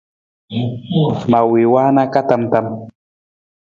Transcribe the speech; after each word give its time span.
Ma 1.29 1.39
wii 1.49 1.71
waana 1.73 2.03
ka 2.13 2.21
tam 2.29 2.41
tam. 2.51 2.67